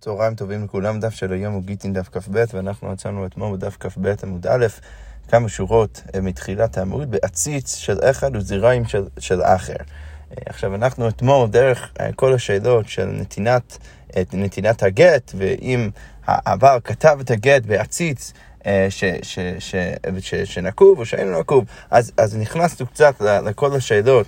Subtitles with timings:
[0.00, 4.14] צהריים טובים לכולם, דף של היום הוא גיטין דף כ"ב, ואנחנו מצאנו אתמול בדף כ"ב
[4.22, 4.66] עמוד א',
[5.28, 9.72] כמה שורות אה, מתחילת העמוד, בעציץ של אחד וזיריים של, של אחר.
[9.72, 13.78] אה, עכשיו, אנחנו אתמול, דרך אה, כל השאלות של נתינת,
[14.32, 15.90] נתינת הגט, ואם
[16.26, 18.32] הבעל כתב את הגט בעציץ,
[18.90, 19.74] ש, ש, ש,
[20.20, 24.26] ש, שנקוב או שאין נקוב, אז, אז נכנסנו קצת לכל השאלות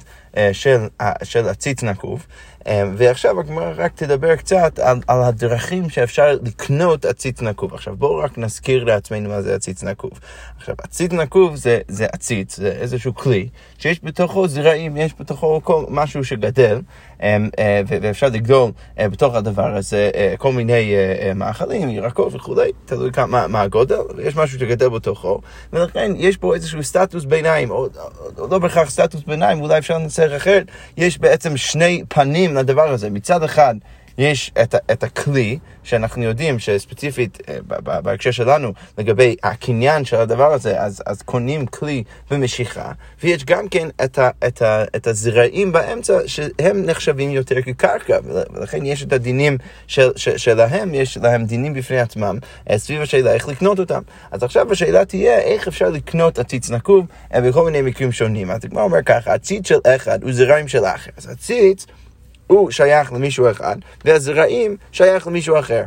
[0.53, 0.87] של,
[1.23, 2.27] של עציץ נקוב.
[2.69, 7.75] אמ, ועכשיו הגמרא רק תדבר קצת על, על הדרכים שאפשר לקנות עציץ נקוב.
[7.75, 10.11] עכשיו בואו רק נזכיר לעצמנו מה זה עציץ נקוב.
[10.57, 15.85] עכשיו עציץ נקוב זה, זה עציץ, זה איזשהו כלי שיש בתוכו זרעים, יש בתוכו כל
[15.89, 16.81] משהו שגדל
[17.23, 20.95] אמ, אה, ואפשר לגדול אה, בתוך הדבר הזה אה, כל מיני
[21.35, 25.41] מאכלים, ירקות וכולי, תלוי מה, מה הגודל, ויש משהו שגדל בתוכו,
[25.73, 27.89] ולכן יש פה איזשהו סטטוס ביניים, או, או,
[28.39, 30.67] או לא בהכרח סטטוס ביניים, אולי אפשר לנסח אחרת,
[30.97, 33.11] יש בעצם שני פנים לדבר הזה.
[33.11, 33.75] מצד אחד,
[34.19, 37.59] יש את, את הכלי, שאנחנו יודעים שספציפית אה,
[38.01, 43.89] בהקשר שלנו, לגבי הקניין של הדבר הזה, אז, אז קונים כלי במשיכה, ויש גם כן
[44.05, 49.59] את, ה, את, ה, את הזרעים באמצע, שהם נחשבים יותר כקרקע, ולכן יש את הדינים
[49.87, 52.39] של, של, שלהם, יש להם דינים בפני עצמם,
[52.71, 54.03] אה, סביב השאלה איך לקנות אותם.
[54.31, 58.51] אז עכשיו השאלה תהיה, איך אפשר לקנות עציץ נקוב אה, בכל מיני מקרים שונים.
[58.51, 61.11] אז הגמרא אומר ככה, עציץ של אחד הוא זרעים של אחר.
[61.17, 61.87] אז עציץ...
[62.49, 65.85] הוא שייך למישהו אחד, והזרעים שייך למישהו אחר.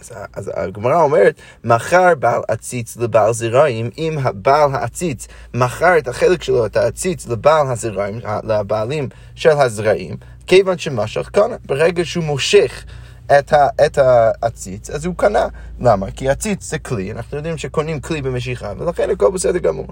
[0.00, 6.42] אז, אז הגמרא אומרת, מכר בעל עציץ לבעל זרעים, אם בעל העציץ מכר את החלק
[6.42, 10.16] שלו, את העציץ, לבעל הזרעים, לבעלים של הזרעים,
[10.46, 12.84] כיוון שמשך קנה, ברגע שהוא מושך
[13.26, 15.46] את, ה, את העציץ, אז הוא קנה.
[15.80, 16.10] למה?
[16.10, 19.86] כי עציץ זה כלי, אנחנו יודעים שקונים כלי במשיכה, ולכן הכל בסדר גמור.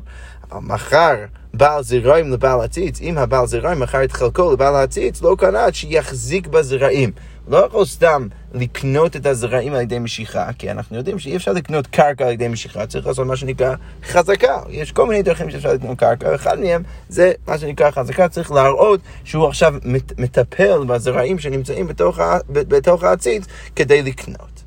[0.53, 1.15] אבל מחר
[1.55, 5.75] בעל זרעים לבעל עציץ, אם הבעל זרעים מכר את חלקו לבעל העציץ, לא קנה עד
[5.75, 7.13] שיחזיק בזרעים.
[7.49, 11.87] לא יכול סתם לקנות את הזרעים על ידי משיכה, כי אנחנו יודעים שאי אפשר לקנות
[11.87, 14.61] קרקע על ידי משיכה, צריך לעשות מה שנקרא חזקה.
[14.69, 19.01] יש כל מיני דרכים שאפשר לקנות קרקע, ואחד מהם זה מה שנקרא חזקה, צריך להראות
[19.25, 19.75] שהוא עכשיו
[20.19, 23.45] מטפל בזרעים שנמצאים בתוך, בתוך העציץ
[23.77, 24.63] כדי לקנות.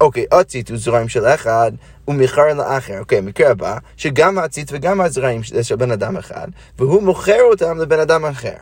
[0.00, 1.72] אוקיי, עציץ הוא זרעים של אחד,
[2.08, 2.98] ומכר לאחר.
[2.98, 8.00] אוקיי, מקרה הבא, שגם העציץ וגם הזרעים של בן אדם אחד, והוא מוכר אותם לבן
[8.00, 8.54] אדם אחר.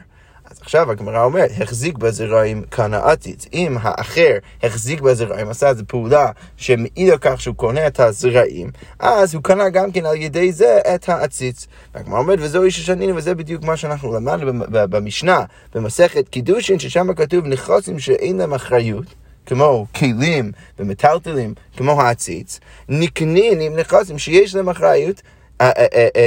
[0.57, 2.63] אז עכשיו הגמרא אומרת, החזיק בזרעים
[2.93, 3.47] עציץ.
[3.53, 9.35] אם האחר החזיק בזרעים, עשה איזו פעולה שמעיד על כך שהוא קונה את הזרעים, אז
[9.35, 11.67] הוא קנה גם כן על ידי זה את העציץ.
[11.95, 15.45] והגמרא אומרת, וזהו איש השנים, וזה בדיוק מה שאנחנו למדנו במשנה,
[15.75, 19.07] במסכת קידושין, ששם כתוב נכסים שאין להם אחריות.
[19.47, 25.23] כמו כלים ומטלטלים, כמו העציץ, נקנים עם נכסים שיש להם אחריות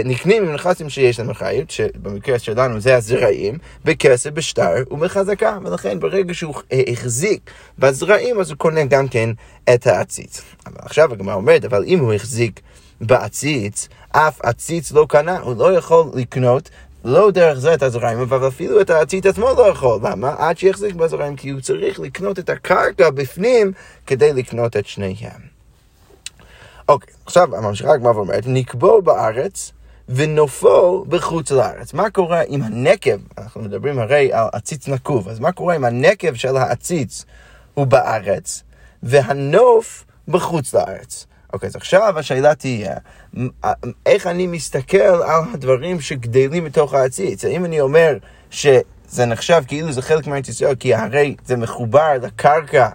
[0.06, 6.34] נקנים עם נכסים שיש להם אחריות, שבמקרה שלנו זה הזרעים, בכסף, בשטר ובחזקה, ולכן ברגע
[6.34, 6.56] שהוא
[6.88, 9.30] החזיק בזרעים, אז הוא קונה גם כן
[9.74, 10.42] את העציץ.
[10.66, 12.60] אבל עכשיו הגמרא אומרת, אבל אם הוא החזיק
[13.02, 16.70] בעציץ, אף עציץ לא קנה, הוא לא יכול לקנות
[17.06, 20.00] לא דרך זה את הזרעים, אבל אפילו את העציץ עצמו לא יכול.
[20.04, 20.36] למה?
[20.38, 23.72] עד שיחזיק בזרעים, כי הוא צריך לקנות את הקרקע בפנים
[24.08, 25.59] כדי לקנות את שניהם.
[26.90, 29.72] אוקיי, עכשיו הממשיכה הגמרא ואומרת, נקבו בארץ
[30.10, 31.94] ונופו בחוץ לארץ.
[31.94, 36.34] מה קורה עם הנקב, אנחנו מדברים הרי על עציץ נקוב, אז מה קורה עם הנקב
[36.34, 37.26] של העציץ
[37.74, 38.64] הוא בארץ,
[39.04, 41.26] והנוף בחוץ לארץ?
[41.54, 42.96] אוקיי, אז עכשיו השאלה תהיה,
[44.06, 45.22] איך אני מסתכל על
[45.54, 47.46] הדברים שגדלים בתוך העציץ?
[47.46, 48.18] האם אני אומר
[48.50, 52.90] שזה נחשב כאילו זה חלק מארץ ישראל, כי הרי זה מחובר לקרקע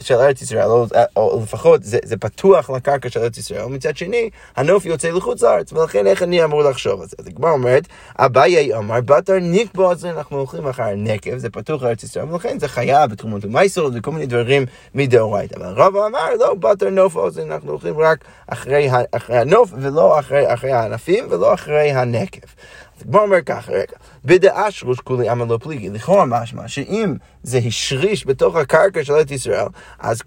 [0.00, 3.96] של ארץ ישראל, או, אה, או לפחות זה, זה פתוח לקרקע של ארץ ישראל, ומצד
[3.96, 7.16] שני, הנוף יוצא לחוץ לארץ, ולכן איך אני אמור לחשוב על זה?
[7.18, 11.82] אז הגמרא אומרת, אביי אמר, בתר נקבו על זה, אנחנו הולכים אחר הנקב, זה פתוח
[11.82, 15.56] לארץ ישראל, ולכן זה חייב בתחומות ומייסור וכל מיני דברים מדאורייתא.
[15.56, 20.54] אבל רבא אמר, לא, בתר נוף אוזן, אנחנו הולכים רק אחרי, אחרי הנוף, ולא אחרי,
[20.54, 22.46] אחרי הענפים, ולא אחרי הנקב.
[23.04, 28.26] בוא אומר ככה, רגע, בדעה שלוש כולי עמל לא פליגי, לכאורה משמע שאם זה השריש
[28.26, 29.66] בתוך הקרקע של ארץ ישראל,
[29.98, 30.22] אז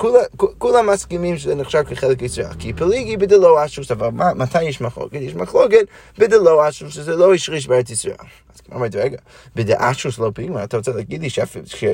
[0.58, 5.18] כולם מסכימים שזה נחשב כחלק ישראל, כי פליגי בדלא אשוש, אבל מתי יש מחלוקת?
[5.22, 5.86] יש מחלוקת
[6.18, 8.16] בדלא אשוש, שזה לא השריש בארץ ישראל.
[8.56, 9.18] אז כמו אמרתי, רגע,
[9.56, 11.30] בדעה אשוש לא פליגי, אתה רוצה להגיד לי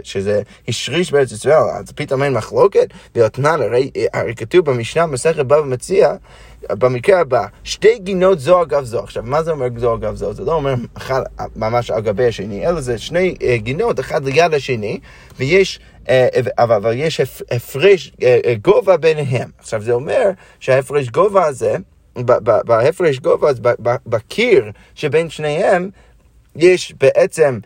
[0.03, 2.87] שזה השריש בארץ ישראל, אז פתאום אין מחלוקת?
[3.15, 3.59] ואותנן,
[4.13, 6.15] הרי כתוב במשנה, מסכת בבא מציע,
[6.71, 8.99] במקרה הבא, שתי גינות זו אגב זו.
[8.99, 10.33] עכשיו, מה זה אומר זו אגב זו?
[10.33, 11.21] זה לא אומר אחד
[11.55, 14.99] ממש על גבי השני, אלא זה שני uh, גינות, אחד ליד השני,
[15.37, 15.79] ויש...
[16.05, 16.09] Uh,
[16.57, 17.21] אבל, אבל יש
[17.51, 18.23] הפרש uh,
[18.61, 19.49] גובה ביניהם.
[19.57, 20.29] עכשיו זה אומר
[20.59, 21.75] שההפרש גובה הזה,
[22.65, 23.51] בהפרש גובה,
[24.05, 25.89] בקיר שבין שניהם,
[26.55, 27.59] יש בעצם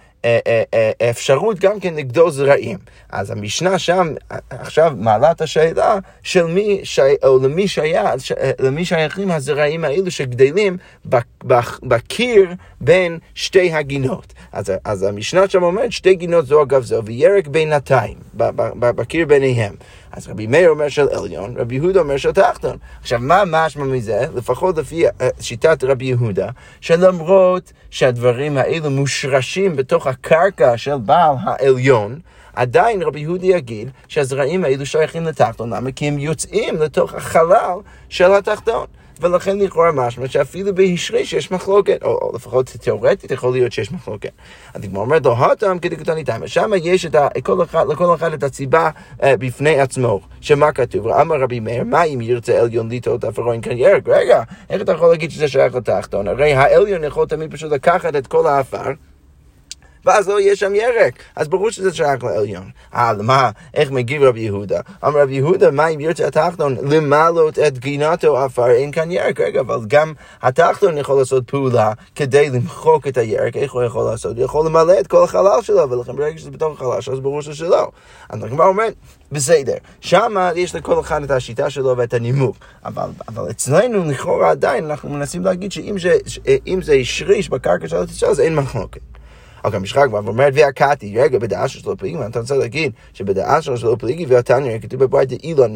[1.10, 2.78] אפשרות גם כן לגדול זרעים.
[3.10, 4.14] אז המשנה שם
[4.50, 8.06] עכשיו מעלה את השאלה של מי, שי, או למי, שייך,
[8.60, 10.78] למי שייכים הזרעים האלו שגדלים
[11.84, 14.34] בקיר בין שתי הגינות.
[14.52, 18.18] אז, אז המשנה שם אומרת שתי גינות זו אגב זו וירק בינתיים,
[18.80, 19.76] בקיר ביניהם.
[20.12, 22.78] אז רבי מאיר אומר של עליון, רבי יהודה אומר של תחתון.
[23.02, 24.26] עכשיו, מה משמע מזה?
[24.36, 25.04] לפחות לפי
[25.40, 26.50] שיטת רבי יהודה,
[26.82, 32.20] שלמרות שהדברים האלו מושרשים בתוך הקרקע של בעל העליון,
[32.54, 35.92] עדיין רבי יהודי יגיד שהזרעים האלו שייכים לתחתון, למה?
[35.92, 37.78] כי הם יוצאים לתוך החלל
[38.10, 38.86] של התחתון.
[39.20, 44.32] ולכן לכאורה משמע שאפילו בהשריש יש מחלוקת, או, או לפחות תיאורטית יכול להיות שיש מחלוקת.
[44.76, 48.44] הדגמר אומרת לו, הטעם כדקתני תמה, שם יש את ה, כל אחד, לכל אחד את
[48.44, 48.90] הסיבה
[49.24, 51.08] אה, בפני עצמו, שמה כתוב?
[51.08, 54.04] אמר רבי מאיר, מה אם ירצה עליון ליטות אף ארון כאן ירק?
[54.08, 56.28] רגע, איך אתה יכול להגיד שזה שייך לתחתון?
[56.28, 59.09] הרי העליון יכול תמיד פשוט לקחת את כל האפר.
[60.06, 61.14] ואז לא יהיה שם ירק.
[61.36, 62.70] אז ברור שזה שייך לעליון.
[62.96, 63.52] אה, למה?
[63.74, 64.80] איך מגיב רבי יהודה?
[65.08, 69.40] אמר רבי יהודה, מה אם ירצה התחתון למלות את גינתו עפר, אין כאן ירק.
[69.40, 73.58] רגע, אבל גם התחתון יכול לעשות פעולה כדי למחוק את הירק.
[73.58, 74.38] איך הוא יכול לעשות?
[74.38, 77.42] הוא יכול למלא את כל החלל שלו, ולכן ברגע שזה בתוך החלל שלו, אז ברור
[77.42, 77.92] שזה לא.
[78.30, 78.94] אז הגמרא אומרת,
[79.32, 82.56] בסדר, שם יש לכל אחד את השיטה שלו ואת הנימוק,
[82.86, 88.40] אבל, אבל אצלנו לכאורה עדיין אנחנו מנסים להגיד שאם זה השריש בקרקע של התשעה אז
[88.40, 89.19] אין מחלוקת.
[89.64, 93.98] אבל גם משחק כבר אומרת והקאתי, רגע, בדעה שלו פליגי, אתה רוצה להגיד שבדעה שלו
[93.98, 95.74] פליגי והתניא, כתוב בברית אילן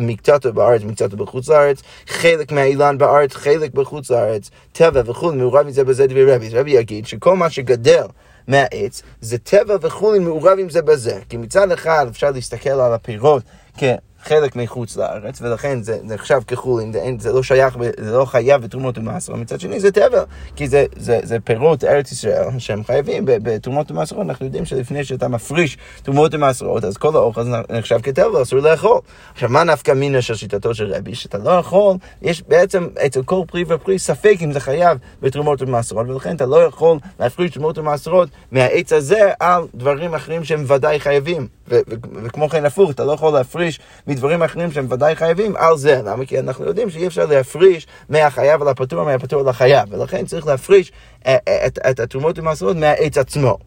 [0.00, 5.84] מקצתו בארץ, מקצתו בחוץ לארץ, חלק מהאילן בארץ, חלק בחוץ לארץ, טבע וכולי, מעורב מזה
[5.84, 6.48] בזה דברי רבי.
[6.48, 8.06] רבי יגיד שכל מה שגדל
[8.48, 11.18] מהעץ, זה טבע וכולי מעורב עם זה בזה.
[11.28, 13.42] כי מצד אחד אפשר להסתכל על הפירות
[13.78, 13.84] כ...
[14.24, 18.98] חלק מחוץ לארץ, ולכן זה נחשב כחולין, זה, זה לא שייך, זה לא חייב בתרומות
[18.98, 20.22] ומעשרות, מצד שני זה טבע,
[20.56, 25.28] כי זה, זה, זה פירות ארץ ישראל שהם חייבים בתרומות ומעשרות, אנחנו יודעים שלפני שאתה
[25.28, 29.00] מפריש תרומות ומעשרות, אז כל האוכל נחשב כטבע, אסור לאכול.
[29.32, 31.14] עכשיו, מה נפקא מינה של שיטתו של רבי?
[31.14, 36.08] שאתה לא יכול, יש בעצם אצל כל פרי ופרי ספק אם זה חייב בתרומות ומעשרות,
[36.08, 41.46] ולכן אתה לא יכול להפריש תרומות ומעשרות מהעץ הזה על דברים אחרים שהם ודאי חייבים.
[41.68, 46.00] וכמו כן הפוך, אתה לא יכול להפריש מדברים אחרים שהם ודאי חייבים על זה.
[46.04, 46.26] למה?
[46.26, 50.92] כי אנחנו יודעים שאי אפשר להפריש מהחייב על הפטור, מהפטור לחייב, ולכן צריך להפריש
[51.26, 53.58] אה, אה, את, את התרומות ומסורות מהעץ עצמו.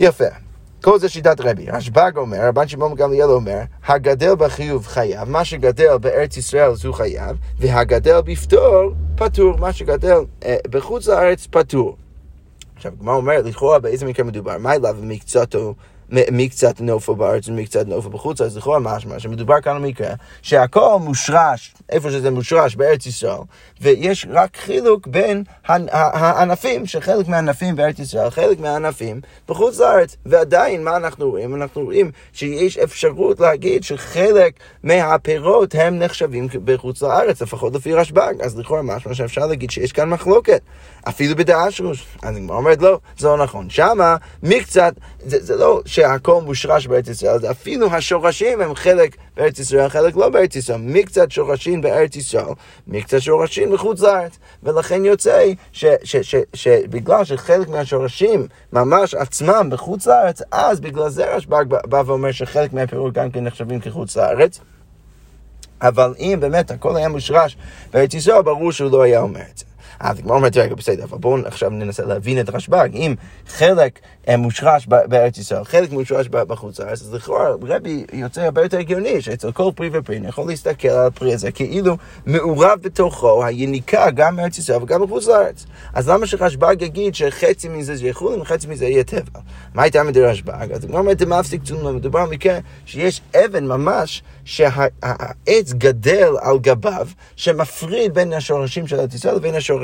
[0.00, 0.24] יפה.
[0.82, 1.66] כל זה שיטת רבי.
[1.70, 7.36] רשב"ג אומר, רבן שמעון גמליאל אומר, הגדל בחיוב חייב, מה שגדל בארץ ישראל זו חייב,
[7.58, 11.96] והגדל בפטור פטור, מה שגדל אה, בחוץ לארץ פטור.
[12.76, 14.58] עכשיו, הגמרא אומרת, לכאורה באיזה מקרה מדובר?
[14.58, 15.74] מה אליו מקצתו
[16.32, 22.10] מקצת נופו בארץ ומקצת נופו בחוץ, אז לכאורה משמע שמדובר כאן במקרה שהכל מושרש, איפה
[22.10, 23.38] שזה מושרש בארץ ישראל,
[23.80, 30.96] ויש רק חילוק בין הענפים, שחלק מהענפים בארץ ישראל, חלק מהענפים בחוץ לארץ, ועדיין מה
[30.96, 31.54] אנחנו רואים?
[31.54, 38.58] אנחנו רואים שיש אפשרות להגיד שחלק מהפירות הם נחשבים בחוץ לארץ, לפחות לפי רשב"ג, אז
[38.58, 40.60] לכאורה משמע שאפשר להגיד שיש כאן מחלוקת,
[41.08, 41.90] אפילו בדעה שלו,
[42.22, 44.94] אז אני אומרת לא, זה לא נכון, שמה מקצת,
[45.26, 50.16] זה, זה לא שהכל מושרש בארץ ישראל, זה אפילו השורשים הם חלק בארץ ישראל, חלק
[50.16, 50.78] לא בארץ ישראל.
[50.82, 52.54] מקצת שורשים בארץ ישראל,
[52.86, 54.38] מקצת שורשים בחוץ לארץ.
[54.62, 55.44] ולכן יוצא
[56.54, 63.12] שבגלל שחלק מהשורשים ממש עצמם בחוץ לארץ, אז בגלל זה רשב"ג בא ואומר שחלק מהפירות
[63.14, 64.60] גם כן נחשבים כחוץ לארץ.
[65.82, 67.56] אבל אם באמת הכל היה מושרש
[67.92, 69.64] בארץ ישראל, ברור שהוא לא היה אומר את זה.
[70.00, 72.88] אז הגמרא אומרת, רגע, בסדר, אבל בואו עכשיו ננסה להבין את רשב"ג.
[72.94, 73.14] אם
[73.48, 73.98] חלק
[74.28, 79.22] אה, מושרש בארץ ישראל, חלק מושרש בחוץ לארץ, אז לכאורה רבי יוצא הרבה יותר הגיוני,
[79.22, 81.96] שאצל כל פרי ופרי אני יכול להסתכל על הפרי הזה כאילו
[82.26, 85.66] מעורב בתוכו היניקה גם בארץ ישראל וגם בחוץ לארץ.
[85.94, 89.40] אז למה שרשב"ג יגיד שחצי מזה זה יחול וחצי מזה יהיה טבע?
[89.74, 90.72] מה הייתה מדי רשב"ג?
[90.72, 97.08] אז הגמרא אומרת, מפסיק צונמה, מדובר על מקרה שיש אבן ממש שהעץ גדל על גביו,
[97.36, 99.83] שמפריד בין השורשים של ארץ ישראל לבין השורשים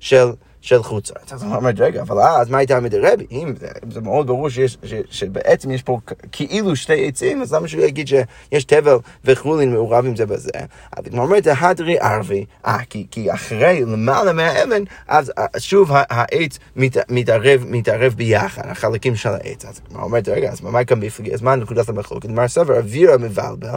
[0.00, 0.32] של...
[0.60, 1.32] של חוץ לארץ.
[1.32, 3.26] אז הוא אומר, רגע, אבל אז מה הייתה מדי רבי?
[3.30, 3.54] אם
[3.90, 5.98] זה מאוד ברור שיש, ש, שבעצם יש פה
[6.32, 10.50] כאילו שתי עצים, אז למה שהוא יגיד שיש תבל וחולין מעורב עם זה בזה?
[10.96, 16.58] אז הוא אומר, ההדרי ערבי, אה, כי, כי אחרי למעלה מהאבן, אז אה, שוב העץ
[16.76, 19.64] מת, מתערב, מתערב ביחד, החלקים של העץ.
[19.64, 21.00] אז הוא אומר, רגע, אז מה כאן?
[21.32, 22.28] אז מה נקודת המחלוקת?
[22.28, 23.68] מר סבר, אווירה מבלבל.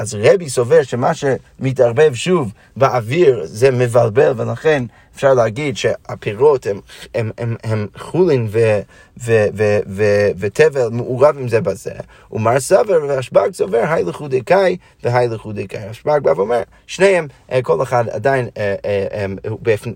[0.00, 6.80] אז רבי סובר שמה שמתערבב שוב באוויר זה מבלבל, ולכן אפשר להגיד שהפירות הם,
[7.14, 8.80] הם, הם, הם חולין ו,
[9.24, 10.04] ו, ו, ו,
[10.38, 11.92] ותבל מעורב עם זה בזה,
[12.32, 15.80] ומר סבר והשב"ג סובר, היי לחודי קאי והי לחודי קאי.
[15.80, 19.26] השב"ג בא ואומר, שניהם, אה, כל אחד עדיין אה, אה,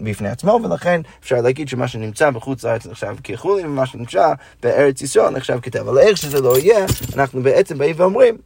[0.00, 4.32] בפני עצמו, ולכן אפשר להגיד שמה שנמצא בחוץ לארץ נחשב כחולין, ומה שנמצא
[4.62, 5.58] בארץ ישראל נחשב.
[5.80, 8.36] אבל איך שזה לא יהיה, אנחנו בעצם באים ואומרים,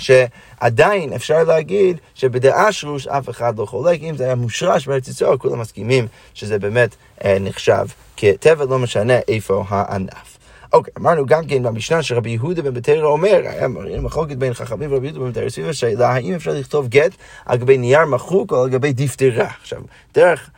[0.00, 5.36] שעדיין אפשר להגיד שבדעה שרוש אף אחד לא חולק, אם זה היה מושרש בארץ ישראל,
[5.36, 10.38] כולם מסכימים שזה באמת אה, נחשב כטבע, לא משנה איפה הענף.
[10.72, 13.68] אוקיי, אמרנו גם כן במשנה שרבי יהודה בן בתרא אומר, היה
[14.02, 17.12] מחלוקת בין חכמים ורבי יהודה בן בתרא סביב השאלה, האם אפשר לכתוב גט
[17.46, 19.48] על גבי נייר מחוק או על גבי דפדרה.
[19.60, 19.80] עכשיו,
[20.14, 20.50] דרך...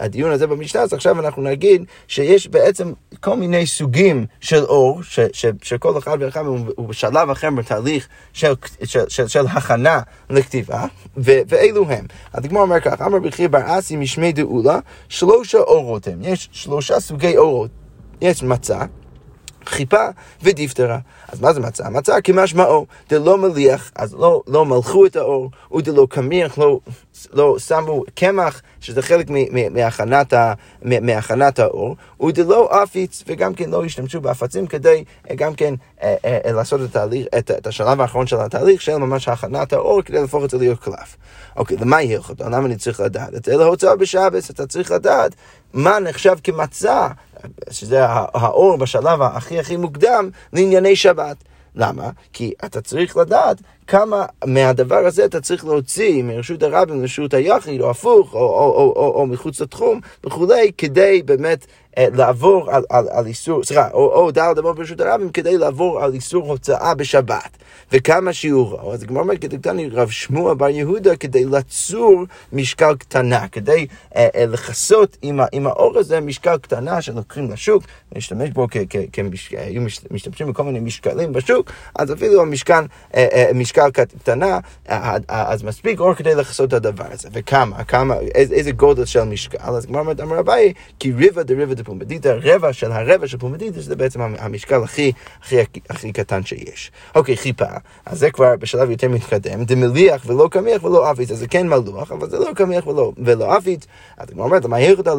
[0.00, 5.20] הדיון הזה במשנה, אז עכשיו אנחנו נגיד שיש בעצם כל מיני סוגים של אור, ש,
[5.32, 6.46] ש, שכל אחד ואחד
[6.76, 8.52] הוא בשלב אחר בתהליך של,
[8.84, 10.86] של, של, של הכנה לכתיבה,
[11.16, 12.06] ו, ואלו הם.
[12.34, 17.36] הדגמר אומר כך, אמר בכיר בר אסי משמי דאולה, שלושה אורות הם, יש שלושה סוגי
[17.36, 17.70] אורות.
[18.20, 18.78] יש מצה,
[19.66, 20.06] חיפה
[20.42, 20.98] ודיפטרה.
[21.28, 21.90] אז מה זה מצה?
[21.90, 26.80] מצה כמשמעו, דלא מליח, אז לא, לא מלכו את האור, ודלא קמיח, לא,
[27.32, 29.26] לא שמו קמח, שזה חלק
[29.70, 30.32] מהכנת,
[30.82, 31.96] מהכנת האור,
[32.26, 36.86] ודלא אפיץ, וגם כן לא השתמשו באפצים כדי אה, גם כן אה, אה, לעשות את,
[36.86, 40.58] התהליך, את, את השלב האחרון של התהליך, של ממש הכנת האור, כדי להפוך את זה
[40.58, 41.16] להיות קלף.
[41.56, 42.32] אוקיי, למה יהיה לך?
[42.40, 43.34] למה אני צריך לדעת?
[43.34, 45.32] את אלה הוצאה בשבס, אתה צריך לדעת
[45.72, 47.08] מה נחשב כמצה,
[47.70, 51.36] שזה האור בשלב הכי הכי מוקדם לענייני שבת.
[51.76, 52.10] למה?
[52.32, 53.56] כי אתה צריך לדעת
[53.86, 58.92] כמה מהדבר הזה אתה צריך להוציא מרשות הרבים לרשות היחיד, או הפוך, או, או, או,
[58.96, 61.66] או, או מחוץ לתחום וכולי, כדי באמת
[61.98, 66.02] אה, לעבור על, על, על איסור, סליחה, או, או דל דבר ברשות הרבים, כדי לעבור
[66.02, 67.56] על איסור הוצאה בשבת.
[67.92, 68.92] וכמה שיעורו.
[68.92, 74.46] אז הגמרא אומרת, כתבתני רב שמוע בר יהודה, כדי לצור משקל קטנה, כדי אה, אה,
[74.46, 77.82] לכסות עם, עם האור הזה משקל קטנה שלוקחים לשוק,
[78.14, 83.26] להשתמש בו, כ, כ, כמש, היו משתמשים בכל מיני משקלים בשוק, אז אפילו המשקל, אה,
[83.32, 84.58] אה, משקל קטנה,
[84.90, 87.28] אה, אז מספיק אור כדי לכסות את הדבר הזה.
[87.32, 89.58] וכמה, כמה, איזה, גודל של משקל.
[89.60, 93.96] אז הגמרא אומרת, אמר אביי, כי ריבה דריבה דפומדיתא, רבע של הרבע של פומדיתא, שזה
[93.96, 95.56] בעצם המשקל הכי, הכי,
[95.90, 96.90] הכי קטן שיש.
[97.14, 97.64] אוקיי, חיפה.
[98.06, 102.12] אז זה כבר בשלב יותר מתקדם, דמליח ולא קמיח ולא אפיץ, אז זה כן מלוח,
[102.12, 103.86] אבל זה לא קמיח ולא, ולא אפיץ.
[104.16, 105.14] אז הגמרא אומרת, מה אותה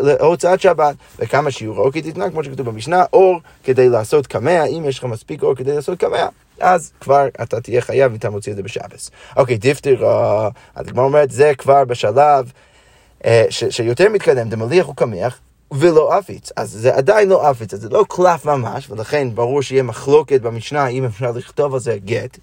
[0.00, 4.98] להוצאת, שבת, וכמה שיעורו, כי תתנה, כמו שכתוב במשנה, אור כדי לעשות קמע, אם יש
[4.98, 6.26] לך מספיק אור כדי לעשות קמע.
[6.60, 9.10] אז כבר אתה תהיה חייב אם אתה מוציא את זה בשבס.
[9.36, 10.04] אוקיי, דיפטר,
[10.74, 12.52] אז הגמרא אומרת, זה כבר בשלב
[13.24, 15.38] אה, שיותר מתקדם, דמליח וקמיח,
[15.72, 16.52] ולא עפיץ.
[16.56, 20.86] אז זה עדיין לא עפיץ, אז זה לא קלף ממש, ולכן ברור שיהיה מחלוקת במשנה
[20.86, 22.38] אם אפשר לכתוב על זה גט,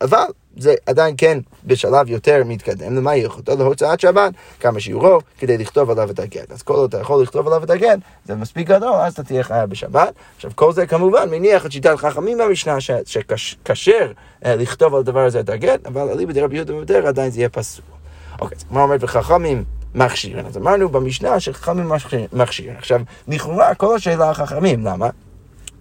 [0.00, 0.24] אבל
[0.56, 6.10] זה עדיין כן בשלב יותר מתקדם, למה יכולתו להוצאת שבת, כמה שיעורו, כדי לכתוב עליו
[6.10, 6.52] את הגט.
[6.52, 9.42] אז כל עוד אתה יכול לכתוב עליו את הגט, זה מספיק גדול, אז אתה תהיה
[9.42, 10.12] חייב בשבת.
[10.36, 14.12] עכשיו, כל זה כמובן מניח את שיטת חכמים במשנה, שכשר
[14.44, 17.48] אה, לכתוב על הדבר הזה את הגט, אבל אליבא דרבי יהודה ומדר עדיין זה יהיה
[17.48, 17.84] פסול.
[18.40, 20.46] אוקיי, אז כמו אומרת וחכמים, מכשירים.
[20.46, 21.92] אז אמרנו במשנה שחכמים
[22.32, 22.76] מכשירים.
[22.78, 25.08] עכשיו, לכאורה כל השאלה החכמים, למה?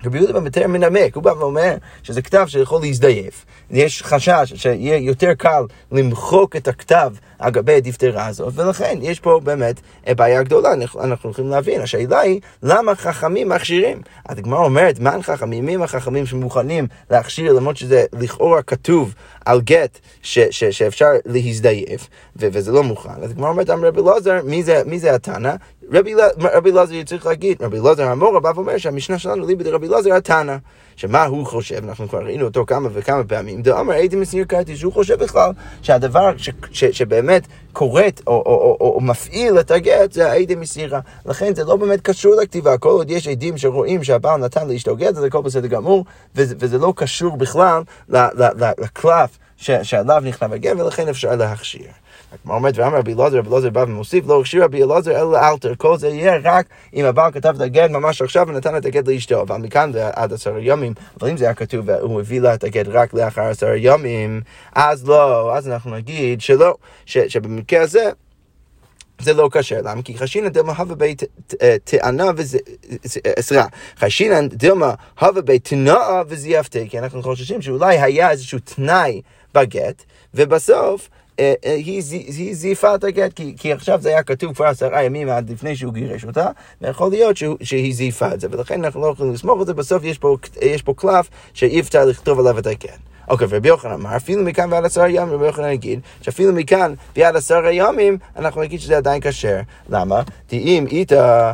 [0.05, 3.45] רבי יהודה במטר מנמק, הוא בא ואומר שזה כתב שיכול להזדייף.
[3.71, 9.39] יש חשש שיהיה יותר קל למחוק את הכתב על גבי הדפטרה הזאת, ולכן יש פה
[9.43, 9.75] באמת
[10.07, 10.69] בעיה גדולה,
[11.03, 11.81] אנחנו יכולים להבין.
[11.81, 14.01] השאלה היא, למה חכמים מכשירים?
[14.25, 15.65] הגמרא אומרת, מה חכמים?
[15.65, 19.13] מי הם החכמים שמוכנים להכשיר, למרות שזה לכאורה כתוב
[19.45, 23.23] על גט ש- ש- שאפשר להזדייף, ו- וזה לא מוכן.
[23.23, 24.39] אז הגמרא אומרת, אמר רבי אלעזר,
[24.85, 25.53] מי זה התנא?
[25.91, 30.55] רבי אלעזר צריך להגיד, רבי אלעזר המורה בא ואומר שהמשנה שלנו ליבי דרבי אלעזר התנא.
[30.95, 34.93] שמה הוא חושב, אנחנו כבר ראינו אותו כמה וכמה פעמים, דאמר הייתי מסיר קרטיס, שהוא
[34.93, 36.31] חושב בכלל שהדבר
[36.71, 40.99] שבאמת קורט או, מפעיל את הגט זה הייתי מסירה.
[41.25, 45.17] לכן זה לא באמת קשור לכתיבה, כל עוד יש עדים שרואים שהבעל נתן לאשתו גט,
[45.17, 47.81] אז הכל בסדר גמור, וזה, וזה לא קשור בכלל
[48.77, 52.02] לקלף שעליו נכתב הגט, ולכן אפשר להכשיר.
[52.47, 55.97] אומרת, ואמר רבי אלעזר, רבי אלעזר בא ומוסיף, לא הכשיר רבי אלעזר אלא אלתר, כל
[55.97, 59.57] זה יהיה רק אם הבעל כתב את הגט ממש עכשיו ונתן את הגט לאשתו, אבל
[59.57, 63.13] מכאן ועד עשרה ימים, אבל אם זה היה כתוב והוא הביא לה את הגט רק
[63.13, 64.41] לאחר עשרה ימים,
[64.75, 66.75] אז לא, אז אנחנו נגיד שלא,
[67.05, 68.09] שבמקרה הזה
[69.19, 70.01] זה לא קשה, למה?
[70.01, 71.23] כי חשינא דלמה הווה בית
[71.83, 72.57] טענה וזה,
[73.39, 73.65] סליחה,
[73.99, 79.21] חשינא דלמה הווה בית תנאה וזייפתה, כי אנחנו חוששים שאולי היה איזשהו תנאי
[79.53, 81.09] בגט, ובסוף
[81.63, 82.01] היא
[82.55, 85.93] זייפה את הגט, כי, כי עכשיו זה היה כתוב כבר עשרה ימים עד לפני שהוא
[85.93, 86.47] גירש אותה,
[86.81, 90.03] ויכול להיות שהוא, שהיא זייפה את זה, ולכן אנחנו לא יכולים לסמוך על זה, בסוף
[90.03, 92.99] יש פה, יש פה קלף שאי אפשר לכתוב עליו את הגט.
[93.27, 97.35] אוקיי, ורבי יוחנן אמר, אפילו מכאן ועד עשרה ימים, רבי יוחנן יגיד, שאפילו מכאן ועד
[97.35, 99.59] עשרה ימים, אנחנו נגיד שזה עדיין כשר.
[99.89, 100.21] למה?
[100.47, 101.53] כי אם איתה...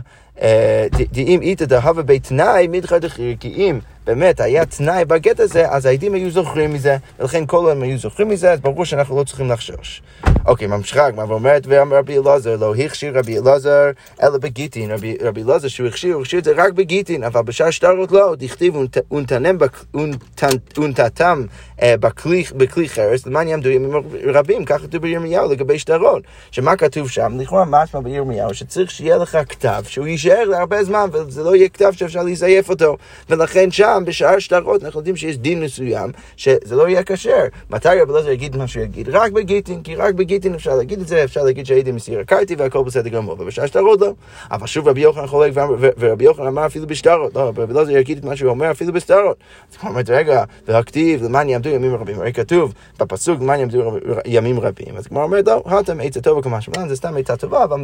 [1.17, 6.13] אם איתא דהווה בתנאי מדחא דחיר, כי אם באמת היה תנאי בגט הזה, אז העדים
[6.13, 10.01] היו זוכרים מזה, ולכן כל הם היו זוכרים מזה, אז ברור שאנחנו לא צריכים לחשוש.
[10.46, 13.89] אוקיי, ממשיכה הגמרא ואומרת, ואמר רבי אלעזר, לא הכשיר רבי אלעזר
[14.24, 14.91] אלא בגיטין.
[15.22, 18.75] רבי אלעזר שהוא הכשיר, הוא הכשיר את זה רק בגיטין, אבל בשאר שטרות לא, דכתיב
[20.77, 21.43] ונתתם
[21.81, 21.96] אה,
[22.58, 23.91] בכלי חרס, למען יעמדו ימים
[24.24, 26.24] רבים, כך כתוב בירמיהו לגבי שטרות.
[26.51, 27.38] שמה כתוב שם?
[27.39, 31.91] לכאורה משמע בירמיהו, שצריך שיהיה לך כתב שהוא יישאר להרבה זמן, וזה לא יהיה כתב
[31.91, 32.98] שאפשר לזייף אותו.
[33.29, 37.43] ולכן שם, בשאר שטרות, אנחנו יודעים שיש דין מסוים, שזה לא יהיה כשר.
[37.69, 39.10] מתי רבי אלעזר יגיד מה שהוא יגיד?
[39.10, 42.83] רק בגיטין, כי רק בגיטין אפשר להגיד את זה, אפשר להגיד שהייתי מסיר הקרתי והכל
[42.83, 44.13] בסדר גמור, ובשאר שטרות לא.
[44.51, 45.53] אבל שוב רבי יוחנן חולק,
[46.00, 49.38] ורבי יוחנן אמר אפילו בשטרות, לא, רבי אלעזר יגיד את מה שהוא אומר אפילו בשטרות.
[49.71, 54.59] אז הוא אומר, רגע, והכתיב, למען יעמדו ימים רבים, הרי כתוב בפסוק, למען יעמדו ימים
[54.59, 54.98] רבים.
[54.98, 57.81] אז כמו אומר, לא, התם עצה טובה כמה שמלן, זה סתם עצה טובה, אבל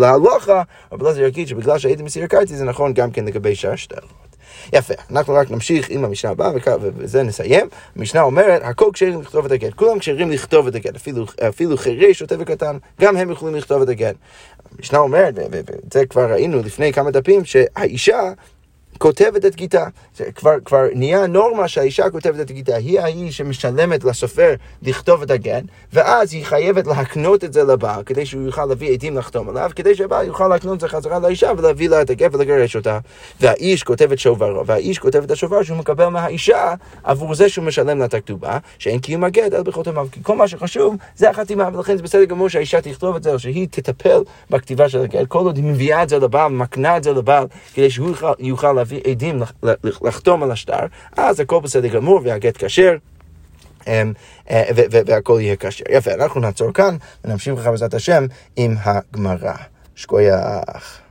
[0.00, 4.25] להלוכה, רבי אלעזר יגיד שבגלל שהייתי מסיר הקרתי זה נכון גם כן לגבי שאר שטרות.
[4.72, 6.50] יפה, אנחנו רק נמשיך עם המשנה הבאה,
[6.80, 7.68] ובזה נסיים.
[7.96, 9.74] המשנה אומרת, הכל כשרים לכתוב את הגט.
[9.74, 13.88] כולם כשרים לכתוב את הגט, אפילו, אפילו חירש, שוטה וקטן, גם הם יכולים לכתוב את
[13.88, 14.14] הגט.
[14.78, 18.32] המשנה אומרת, ואת זה כבר ראינו לפני כמה דפים, שהאישה
[18.98, 19.84] כותבת את גיתה.
[20.16, 22.76] זה כבר, כבר נהיה נורמה שהאישה כותבת את הגיטה.
[22.76, 25.60] היא ההיא שמשלמת לסופר לכתוב את הגן,
[25.92, 29.94] ואז היא חייבת להקנות את זה לבעל, כדי שהוא יוכל להביא עדים לחתום עליו, כדי
[29.94, 32.98] שהבעל יוכל להקנות את זה חזרה לאישה ולהביא לה את הגן ולגרש אותה.
[33.40, 36.74] והאיש כותב את שוברו, והאיש כותב את השובר שהוא מקבל מהאישה
[37.04, 40.06] עבור זה שהוא משלם לה את הכתובה, שאין קיום הגט אלא בחותמיו.
[40.12, 43.38] כי כל מה שחשוב זה החתימה, ולכן זה בסדר גמור שהאישה תכתוב את זה, או
[43.38, 47.12] שהיא תטפל בכתיבה של הגט, כל עוד היא מביאה את זה לבעל, מקנה את זה
[47.12, 49.42] לבעל, כדי שהוא יוכל, יוכל להביא עדים
[50.02, 52.96] לחתום על השטר, אז הכל בסדר גמור והגט כשר.
[53.86, 54.12] אמ,
[54.50, 54.62] אה,
[55.06, 55.84] והכל יהיה כשר.
[55.90, 58.26] יפה, אנחנו נעצור כאן ונמשיך לך בעזרת השם
[58.56, 59.54] עם הגמרא.
[59.94, 61.05] שכוייח.